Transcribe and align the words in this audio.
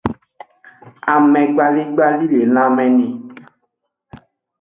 Amegbaligbali 1.13 2.25
le 2.31 2.39
lanme 2.55 2.85
ni. 2.97 3.07